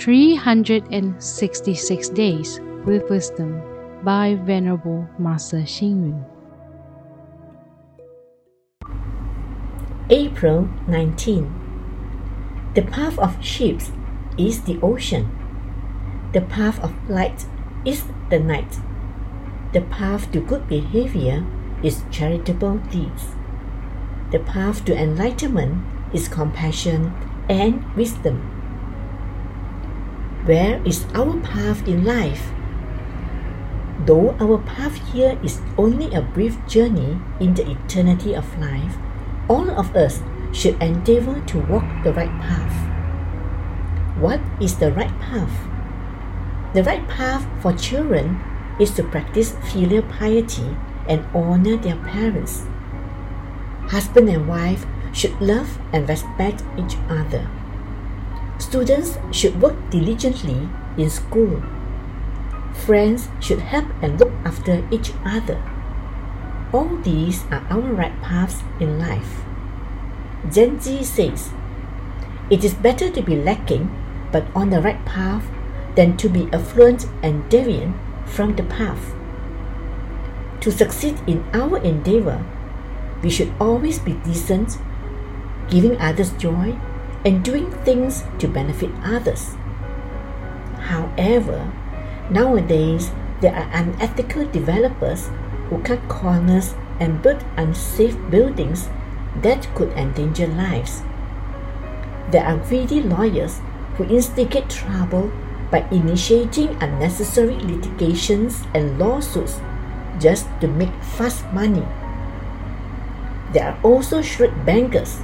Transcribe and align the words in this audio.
366 0.00 2.08
Days 2.08 2.58
with 2.86 3.10
Wisdom 3.10 3.60
by 4.02 4.34
Venerable 4.34 5.06
Master 5.18 5.60
Hsing 5.60 6.08
Yun. 6.08 6.24
April 10.08 10.70
19. 10.88 11.52
The 12.74 12.80
path 12.80 13.18
of 13.18 13.44
ships 13.44 13.92
is 14.38 14.62
the 14.62 14.80
ocean. 14.80 15.28
The 16.32 16.40
path 16.40 16.82
of 16.82 16.94
light 17.10 17.44
is 17.84 18.04
the 18.30 18.40
night. 18.40 18.78
The 19.74 19.82
path 19.82 20.32
to 20.32 20.40
good 20.40 20.66
behavior 20.66 21.44
is 21.82 22.04
charitable 22.10 22.78
deeds. 22.90 23.34
The 24.30 24.38
path 24.38 24.82
to 24.86 24.96
enlightenment 24.96 25.84
is 26.14 26.26
compassion 26.26 27.12
and 27.50 27.84
wisdom. 27.94 28.59
Where 30.44 30.80
is 30.86 31.04
our 31.14 31.36
path 31.40 31.86
in 31.86 32.04
life? 32.04 32.50
Though 34.06 34.32
our 34.40 34.56
path 34.64 34.96
here 35.12 35.38
is 35.44 35.60
only 35.76 36.14
a 36.14 36.22
brief 36.22 36.56
journey 36.66 37.20
in 37.40 37.52
the 37.52 37.68
eternity 37.68 38.34
of 38.34 38.48
life, 38.58 38.96
all 39.48 39.68
of 39.68 39.94
us 39.94 40.22
should 40.52 40.80
endeavor 40.82 41.40
to 41.44 41.58
walk 41.68 41.84
the 42.02 42.12
right 42.14 42.32
path. 42.40 42.72
What 44.16 44.40
is 44.60 44.78
the 44.78 44.92
right 44.92 45.12
path? 45.20 45.52
The 46.72 46.84
right 46.84 47.06
path 47.06 47.44
for 47.60 47.76
children 47.76 48.40
is 48.80 48.90
to 48.96 49.04
practice 49.04 49.52
filial 49.70 50.02
piety 50.08 50.76
and 51.06 51.26
honor 51.34 51.76
their 51.76 51.96
parents. 51.96 52.64
Husband 53.92 54.28
and 54.28 54.48
wife 54.48 54.86
should 55.12 55.38
love 55.40 55.78
and 55.92 56.08
respect 56.08 56.64
each 56.78 56.96
other. 57.10 57.44
Students 58.60 59.16
should 59.32 59.60
work 59.62 59.74
diligently 59.88 60.68
in 60.98 61.08
school. 61.08 61.62
Friends 62.84 63.28
should 63.40 63.60
help 63.60 63.86
and 64.02 64.20
look 64.20 64.30
after 64.44 64.86
each 64.90 65.12
other. 65.24 65.56
All 66.70 66.94
these 66.98 67.44
are 67.50 67.64
our 67.70 67.80
right 67.80 68.12
paths 68.20 68.62
in 68.78 68.98
life. 68.98 69.40
Zhenji 70.48 71.02
says, 71.02 71.50
It 72.50 72.62
is 72.62 72.74
better 72.74 73.10
to 73.10 73.22
be 73.22 73.34
lacking 73.34 73.88
but 74.30 74.44
on 74.54 74.68
the 74.68 74.82
right 74.82 75.02
path 75.06 75.44
than 75.96 76.18
to 76.18 76.28
be 76.28 76.48
affluent 76.52 77.06
and 77.22 77.48
deviant 77.50 77.96
from 78.28 78.56
the 78.56 78.62
path. 78.64 79.14
To 80.60 80.70
succeed 80.70 81.18
in 81.26 81.42
our 81.54 81.78
endeavor, 81.78 82.44
we 83.22 83.30
should 83.30 83.52
always 83.58 83.98
be 83.98 84.12
decent, 84.22 84.76
giving 85.70 85.96
others 85.96 86.32
joy, 86.32 86.78
and 87.24 87.44
doing 87.44 87.70
things 87.84 88.24
to 88.38 88.48
benefit 88.48 88.90
others. 89.04 89.54
However, 90.78 91.70
nowadays 92.30 93.10
there 93.40 93.54
are 93.54 93.70
unethical 93.72 94.46
developers 94.46 95.28
who 95.68 95.82
cut 95.82 96.08
corners 96.08 96.74
and 96.98 97.22
build 97.22 97.44
unsafe 97.56 98.16
buildings 98.30 98.88
that 99.42 99.68
could 99.74 99.90
endanger 99.92 100.46
lives. 100.46 101.02
There 102.30 102.44
are 102.44 102.58
greedy 102.58 103.02
lawyers 103.02 103.60
who 103.96 104.04
instigate 104.04 104.68
trouble 104.68 105.30
by 105.70 105.86
initiating 105.90 106.76
unnecessary 106.82 107.54
litigations 107.54 108.64
and 108.74 108.98
lawsuits 108.98 109.60
just 110.18 110.46
to 110.60 110.68
make 110.68 110.92
fast 111.02 111.44
money. 111.52 111.86
There 113.52 113.64
are 113.64 113.78
also 113.82 114.22
shrewd 114.22 114.66
bankers 114.66 115.20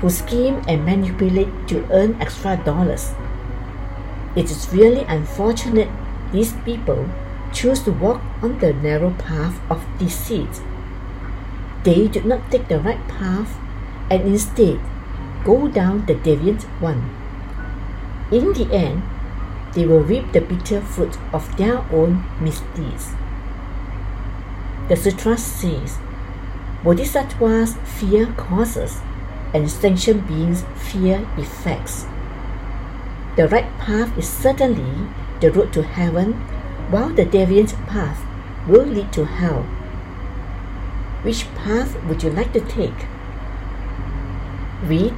who 0.00 0.10
scheme 0.10 0.62
and 0.68 0.84
manipulate 0.84 1.48
to 1.68 1.86
earn 1.90 2.20
extra 2.20 2.56
dollars. 2.64 3.14
It 4.36 4.50
is 4.50 4.72
really 4.72 5.04
unfortunate 5.08 5.88
these 6.32 6.52
people 6.64 7.08
choose 7.52 7.82
to 7.84 7.92
walk 7.92 8.20
on 8.42 8.58
the 8.58 8.72
narrow 8.74 9.10
path 9.12 9.58
of 9.70 9.86
deceit. 9.98 10.60
They 11.84 12.08
do 12.08 12.22
not 12.22 12.50
take 12.50 12.68
the 12.68 12.80
right 12.80 13.00
path 13.08 13.56
and 14.10 14.22
instead 14.22 14.80
go 15.44 15.68
down 15.68 16.04
the 16.06 16.14
deviant 16.14 16.64
one. 16.80 17.08
In 18.30 18.52
the 18.52 18.68
end, 18.74 19.02
they 19.72 19.86
will 19.86 20.00
reap 20.00 20.32
the 20.32 20.40
bitter 20.40 20.80
fruit 20.80 21.16
of 21.32 21.56
their 21.56 21.78
own 21.92 22.24
misdeeds. 22.40 23.14
The 24.88 24.96
Sutra 24.96 25.38
says, 25.38 25.98
Bodhisattvas 26.84 27.74
fear 27.84 28.26
causes 28.36 29.00
and 29.54 29.70
sentient 29.70 30.26
beings 30.26 30.64
fear 30.74 31.26
effects. 31.36 32.06
The 33.36 33.48
right 33.48 33.68
path 33.78 34.16
is 34.16 34.28
certainly 34.28 35.08
the 35.40 35.52
road 35.52 35.72
to 35.74 35.82
heaven 35.82 36.32
while 36.90 37.10
the 37.10 37.26
deviant 37.26 37.74
path 37.86 38.24
will 38.66 38.84
lead 38.84 39.12
to 39.12 39.24
hell. 39.24 39.62
Which 41.22 41.46
path 41.54 41.96
would 42.04 42.22
you 42.22 42.30
like 42.30 42.52
to 42.52 42.60
take? 42.60 43.06
Read, 44.82 45.14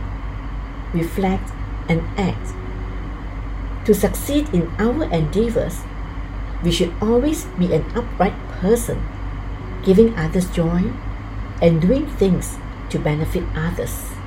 reflect, 0.92 1.50
and 1.88 2.02
act. 2.18 2.54
To 3.86 3.94
succeed 3.94 4.48
in 4.52 4.68
our 4.78 5.04
endeavors, 5.12 5.80
we 6.62 6.72
should 6.72 6.92
always 7.00 7.44
be 7.56 7.72
an 7.72 7.84
upright 7.94 8.36
person, 8.60 9.00
giving 9.82 10.16
others 10.18 10.50
joy 10.50 10.90
and 11.62 11.80
doing 11.80 12.06
things 12.06 12.58
to 12.90 12.98
benefit 12.98 13.44
others. 13.54 14.17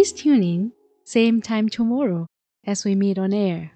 Please 0.00 0.12
tune 0.14 0.42
in, 0.42 0.72
same 1.04 1.42
time 1.42 1.68
tomorrow 1.68 2.26
as 2.64 2.86
we 2.86 2.94
meet 2.94 3.18
on 3.18 3.34
air. 3.34 3.72